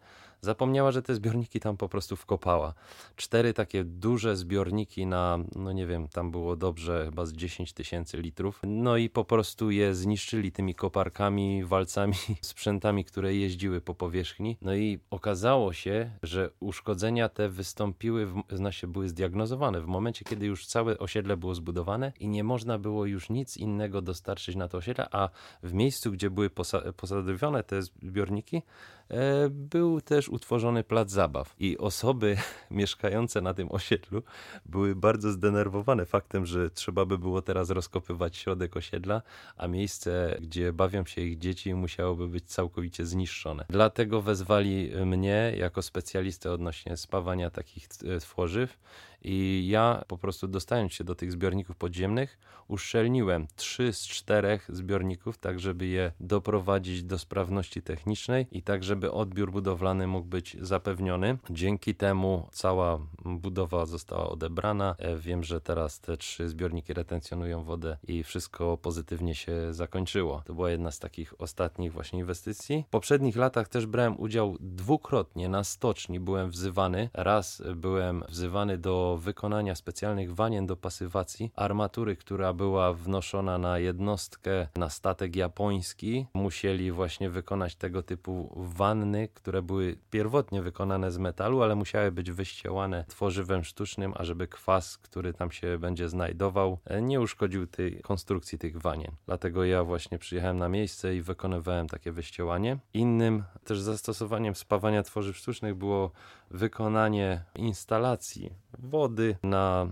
zapomniała, 0.46 0.92
że 0.92 1.02
te 1.02 1.14
zbiorniki 1.14 1.60
tam 1.60 1.76
po 1.76 1.88
prostu 1.88 2.16
wkopała. 2.16 2.74
Cztery 3.16 3.52
takie 3.54 3.84
duże 3.84 4.36
zbiorniki 4.36 5.06
na, 5.06 5.38
no 5.56 5.72
nie 5.72 5.86
wiem, 5.86 6.08
tam 6.08 6.30
było 6.30 6.56
dobrze 6.56 7.04
chyba 7.04 7.26
z 7.26 7.32
10 7.32 7.72
tysięcy 7.72 8.16
litrów. 8.16 8.60
No 8.62 8.96
i 8.96 9.10
po 9.10 9.24
prostu 9.24 9.70
je 9.70 9.94
zniszczyli 9.94 10.52
tymi 10.52 10.74
koparkami, 10.74 11.64
walcami, 11.64 12.14
sprzętami, 12.52 13.04
które 13.04 13.34
jeździły 13.34 13.80
po 13.80 13.94
powierzchni. 13.94 14.56
No 14.62 14.74
i 14.74 14.98
okazało 15.10 15.72
się, 15.72 16.10
że 16.22 16.50
uszkodzenia 16.60 17.28
te 17.28 17.48
wystąpiły, 17.48 18.26
w, 18.26 18.42
znaczy 18.52 18.88
były 18.88 19.08
zdiagnozowane 19.08 19.80
w 19.80 19.86
momencie, 19.86 20.24
kiedy 20.24 20.46
już 20.46 20.66
całe 20.66 20.98
osiedle 20.98 21.36
było 21.36 21.54
zbudowane 21.54 22.12
i 22.20 22.28
nie 22.28 22.44
można 22.44 22.78
było 22.78 23.06
już 23.06 23.30
nic 23.30 23.56
innego 23.56 24.02
dostarczyć 24.02 24.56
na 24.56 24.68
to 24.68 24.78
osiedle, 24.78 25.08
a 25.12 25.28
w 25.62 25.72
miejscu, 25.72 26.12
gdzie 26.12 26.30
były 26.30 26.50
posa 26.50 26.92
posadowione 26.96 27.62
te 27.62 27.82
zbiorniki, 27.82 28.62
E, 29.10 29.48
był 29.50 30.00
też 30.00 30.28
utworzony 30.36 30.84
plac 30.84 31.10
zabaw 31.10 31.54
i 31.58 31.78
osoby 31.78 32.36
mieszkające 32.70 33.40
na 33.40 33.54
tym 33.54 33.72
osiedlu 33.72 34.22
były 34.66 34.96
bardzo 34.96 35.32
zdenerwowane 35.32 36.06
faktem, 36.06 36.46
że 36.46 36.70
trzeba 36.70 37.04
by 37.04 37.18
było 37.18 37.42
teraz 37.42 37.70
rozkopywać 37.70 38.36
środek 38.36 38.76
osiedla, 38.76 39.22
a 39.56 39.68
miejsce, 39.68 40.38
gdzie 40.40 40.72
bawią 40.72 41.04
się 41.04 41.20
ich 41.20 41.38
dzieci 41.38 41.74
musiałoby 41.74 42.28
być 42.28 42.44
całkowicie 42.44 43.06
zniszczone. 43.06 43.64
Dlatego 43.68 44.22
wezwali 44.22 44.92
mnie 45.06 45.52
jako 45.56 45.82
specjalistę 45.82 46.52
odnośnie 46.52 46.96
spawania 46.96 47.50
takich 47.50 47.88
tworzyw 48.20 48.78
i 49.26 49.68
ja 49.68 50.04
po 50.08 50.18
prostu 50.18 50.48
dostając 50.48 50.92
się 50.92 51.04
do 51.04 51.14
tych 51.14 51.32
zbiorników 51.32 51.76
podziemnych, 51.76 52.38
uszczelniłem 52.68 53.46
trzy 53.56 53.92
z 53.92 54.06
czterech 54.06 54.70
zbiorników, 54.72 55.38
tak 55.38 55.60
żeby 55.60 55.86
je 55.86 56.12
doprowadzić 56.20 57.02
do 57.02 57.18
sprawności 57.18 57.82
technicznej 57.82 58.46
i 58.52 58.62
tak, 58.62 58.84
żeby 58.84 59.12
odbiór 59.12 59.52
budowlany 59.52 60.06
mógł 60.06 60.28
być 60.28 60.56
zapewniony. 60.60 61.38
Dzięki 61.50 61.94
temu 61.94 62.48
cała 62.52 62.98
budowa 63.24 63.86
została 63.86 64.28
odebrana. 64.28 64.94
E, 64.98 65.16
wiem, 65.16 65.44
że 65.44 65.60
teraz 65.60 66.00
te 66.00 66.16
trzy 66.16 66.48
zbiorniki 66.48 66.92
retencjonują 66.94 67.64
wodę 67.64 67.96
i 68.08 68.22
wszystko 68.22 68.76
pozytywnie 68.76 69.34
się 69.34 69.74
zakończyło. 69.74 70.42
To 70.46 70.54
była 70.54 70.70
jedna 70.70 70.90
z 70.90 70.98
takich 70.98 71.40
ostatnich 71.40 71.92
właśnie 71.92 72.18
inwestycji. 72.18 72.84
W 72.88 72.90
poprzednich 72.90 73.36
latach 73.36 73.68
też 73.68 73.86
brałem 73.86 74.20
udział 74.20 74.56
dwukrotnie 74.60 75.48
na 75.48 75.64
stoczni. 75.64 76.20
Byłem 76.20 76.50
wzywany. 76.50 77.10
Raz 77.14 77.62
byłem 77.76 78.24
wzywany 78.28 78.78
do 78.78 79.15
wykonania 79.16 79.74
specjalnych 79.74 80.34
wanien 80.34 80.66
do 80.66 80.76
pasywacji 80.76 81.52
armatury, 81.56 82.16
która 82.16 82.52
była 82.52 82.92
wnoszona 82.92 83.58
na 83.58 83.78
jednostkę, 83.78 84.68
na 84.76 84.90
statek 84.90 85.36
japoński. 85.36 86.26
Musieli 86.34 86.92
właśnie 86.92 87.30
wykonać 87.30 87.76
tego 87.76 88.02
typu 88.02 88.52
wanny, 88.56 89.28
które 89.34 89.62
były 89.62 89.98
pierwotnie 90.10 90.62
wykonane 90.62 91.12
z 91.12 91.18
metalu, 91.18 91.62
ale 91.62 91.74
musiały 91.74 92.12
być 92.12 92.30
wyściełane 92.30 93.04
tworzywem 93.08 93.64
sztucznym, 93.64 94.12
ażeby 94.16 94.48
kwas, 94.48 94.98
który 94.98 95.32
tam 95.32 95.50
się 95.50 95.78
będzie 95.78 96.08
znajdował, 96.08 96.78
nie 97.02 97.20
uszkodził 97.20 97.66
tej 97.66 98.00
konstrukcji 98.00 98.58
tych 98.58 98.78
wanien. 98.78 99.12
Dlatego 99.26 99.64
ja 99.64 99.84
właśnie 99.84 100.18
przyjechałem 100.18 100.58
na 100.58 100.68
miejsce 100.68 101.16
i 101.16 101.22
wykonywałem 101.22 101.88
takie 101.88 102.12
wyściełanie. 102.12 102.78
Innym 102.94 103.44
też 103.64 103.80
zastosowaniem 103.80 104.54
spawania 104.54 105.02
tworzyw 105.02 105.36
sztucznych 105.36 105.74
było 105.74 106.10
wykonanie 106.50 107.44
instalacji 107.54 108.50
wody 108.78 109.36
na 109.42 109.86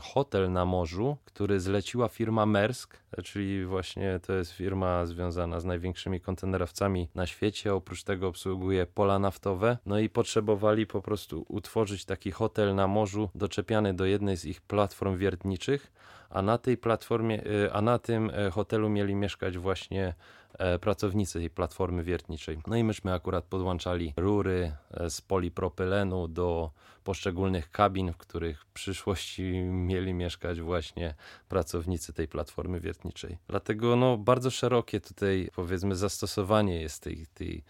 hotel 0.00 0.52
na 0.52 0.64
morzu, 0.64 1.16
który 1.24 1.60
zleciła 1.60 2.08
firma 2.08 2.46
Maersk, 2.46 2.96
czyli 3.24 3.64
właśnie 3.64 4.20
to 4.26 4.32
jest 4.32 4.52
firma 4.52 5.06
związana 5.06 5.60
z 5.60 5.64
największymi 5.64 6.20
kontenerowcami 6.20 7.08
na 7.14 7.26
świecie. 7.26 7.74
Oprócz 7.74 8.04
tego 8.04 8.28
obsługuje 8.28 8.86
pola 8.86 9.18
naftowe. 9.18 9.78
No 9.86 9.98
i 9.98 10.08
potrzebowali 10.08 10.86
po 10.86 11.02
prostu 11.02 11.44
utworzyć 11.48 12.04
taki 12.04 12.30
hotel 12.30 12.74
na 12.74 12.86
morzu 12.86 13.30
doczepiany 13.34 13.94
do 13.94 14.04
jednej 14.04 14.36
z 14.36 14.44
ich 14.44 14.60
platform 14.60 15.16
wiertniczych, 15.16 15.92
a 16.30 16.42
na 16.42 16.58
tej 16.58 16.76
platformie, 16.76 17.46
y, 17.46 17.72
a 17.72 17.82
na 17.82 17.98
tym 17.98 18.30
e, 18.34 18.50
hotelu 18.50 18.88
mieli 18.88 19.14
mieszkać 19.14 19.58
właśnie 19.58 20.14
E, 20.58 20.78
pracownicy 20.78 21.38
tej 21.38 21.50
platformy 21.50 22.04
wiertniczej. 22.04 22.58
No 22.66 22.76
i 22.76 22.84
myśmy 22.84 23.12
akurat 23.12 23.44
podłączali 23.44 24.14
rury 24.16 24.72
e, 24.90 25.10
z 25.10 25.20
polipropylenu 25.20 26.28
do 26.28 26.70
poszczególnych 27.06 27.70
kabin, 27.70 28.12
w 28.12 28.16
których 28.16 28.62
w 28.62 28.66
przyszłości 28.66 29.42
mieli 29.62 30.14
mieszkać 30.14 30.60
właśnie 30.60 31.14
pracownicy 31.48 32.12
tej 32.12 32.28
platformy 32.28 32.80
wiertniczej. 32.80 33.38
Dlatego 33.48 33.96
no, 33.96 34.16
bardzo 34.16 34.50
szerokie 34.50 35.00
tutaj 35.00 35.50
powiedzmy 35.56 35.96
zastosowanie 35.96 36.80
jest 36.80 37.02
tej, 37.02 37.26
tej 37.34 37.64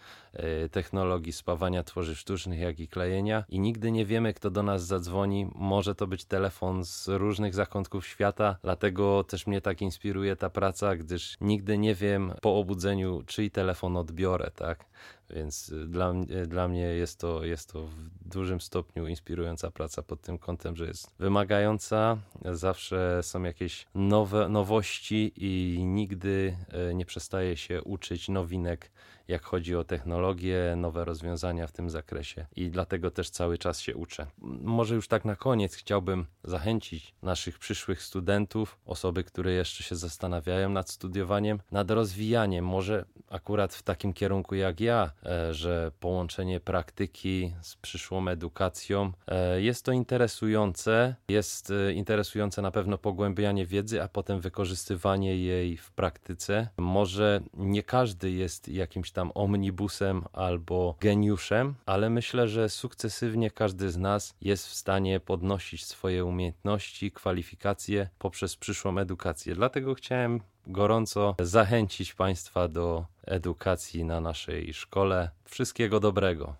technologii 0.71 1.33
spawania 1.33 1.83
tworzyw 1.83 2.19
sztucznych, 2.19 2.59
jak 2.59 2.79
i 2.79 2.87
klejenia 2.87 3.43
i 3.49 3.59
nigdy 3.59 3.91
nie 3.91 4.05
wiemy, 4.05 4.33
kto 4.33 4.49
do 4.49 4.63
nas 4.63 4.85
zadzwoni. 4.85 5.47
Może 5.55 5.95
to 5.95 6.07
być 6.07 6.25
telefon 6.25 6.85
z 6.85 7.07
różnych 7.07 7.53
zakątków 7.53 8.07
świata, 8.07 8.57
dlatego 8.63 9.23
też 9.23 9.47
mnie 9.47 9.61
tak 9.61 9.81
inspiruje 9.81 10.35
ta 10.35 10.49
praca, 10.49 10.95
gdyż 10.95 11.37
nigdy 11.41 11.77
nie 11.77 11.95
wiem 11.95 12.33
po 12.41 12.59
obudzeniu 12.59 12.77
budzeniu, 12.77 13.23
czyj 13.25 13.51
telefon 13.51 13.97
odbiorę, 13.97 14.51
tak? 14.55 14.85
Więc 15.29 15.69
y, 15.69 15.87
dla, 15.87 16.13
y, 16.43 16.47
dla 16.47 16.67
mnie 16.67 16.81
jest 16.81 17.19
to, 17.19 17.45
jest 17.45 17.71
to 17.71 17.85
w 17.85 18.29
dużym 18.29 18.61
stopniu 18.61 19.07
inspirująca 19.07 19.71
praca 19.71 20.03
pod 20.03 20.21
tym 20.21 20.37
kątem, 20.37 20.75
że 20.75 20.85
jest 20.85 21.11
wymagająca, 21.19 22.17
zawsze 22.45 23.23
są 23.23 23.43
jakieś 23.43 23.85
nowe 23.95 24.49
nowości 24.49 25.33
i 25.35 25.83
nigdy 25.85 26.57
y, 26.89 26.95
nie 26.95 27.05
przestaje 27.05 27.57
się 27.57 27.81
uczyć 27.81 28.29
nowinek 28.29 28.91
jak 29.27 29.43
chodzi 29.43 29.75
o 29.75 29.83
technologię, 29.83 30.73
nowe 30.77 31.05
rozwiązania 31.05 31.67
w 31.67 31.71
tym 31.71 31.89
zakresie 31.89 32.45
i 32.55 32.69
dlatego 32.69 33.11
też 33.11 33.29
cały 33.29 33.57
czas 33.57 33.79
się 33.79 33.95
uczę. 33.95 34.27
Może 34.61 34.95
już 34.95 35.07
tak 35.07 35.25
na 35.25 35.35
koniec 35.35 35.75
chciałbym 35.75 36.25
zachęcić 36.43 37.13
naszych 37.21 37.59
przyszłych 37.59 38.03
studentów, 38.03 38.77
osoby, 38.85 39.23
które 39.23 39.51
jeszcze 39.51 39.83
się 39.83 39.95
zastanawiają 39.95 40.69
nad 40.69 40.89
studiowaniem, 40.89 41.59
nad 41.71 41.91
rozwijaniem, 41.91 42.65
może 42.65 43.05
akurat 43.29 43.75
w 43.75 43.83
takim 43.83 44.13
kierunku 44.13 44.55
jak 44.55 44.79
ja, 44.79 45.11
e, 45.25 45.53
że 45.53 45.91
połączenie 45.99 46.59
praktyki 46.59 47.53
z 47.61 47.75
przyszłą 47.75 48.27
edukacją 48.27 49.11
e, 49.27 49.61
jest 49.61 49.85
to 49.85 49.91
interesujące. 49.91 51.15
Jest 51.29 51.71
e, 51.71 51.93
interesujące 51.93 52.61
na 52.61 52.71
pewno 52.71 52.97
pogłębianie 52.97 53.65
wiedzy, 53.65 54.03
a 54.03 54.07
potem 54.07 54.41
wykorzystywanie 54.41 55.37
jej 55.37 55.77
w 55.77 55.91
praktyce. 55.91 56.69
Może 56.77 57.41
nie 57.53 57.83
każdy 57.83 58.31
jest 58.31 58.67
jakimś 58.67 59.11
tam 59.17 59.31
omnibusem 59.35 60.23
albo 60.33 60.95
geniuszem, 60.99 61.75
ale 61.85 62.09
myślę, 62.09 62.47
że 62.47 62.69
sukcesywnie 62.69 63.51
każdy 63.51 63.89
z 63.91 63.97
nas 63.97 64.35
jest 64.41 64.67
w 64.67 64.73
stanie 64.73 65.19
podnosić 65.19 65.85
swoje 65.85 66.25
umiejętności, 66.25 67.11
kwalifikacje 67.11 68.09
poprzez 68.19 68.55
przyszłą 68.55 68.97
edukację. 68.97 69.55
Dlatego 69.55 69.93
chciałem 69.93 70.41
gorąco 70.67 71.35
zachęcić 71.39 72.13
Państwa 72.13 72.67
do 72.67 73.05
edukacji 73.25 74.05
na 74.05 74.21
naszej 74.21 74.73
szkole. 74.73 75.29
Wszystkiego 75.45 75.99
dobrego. 75.99 76.55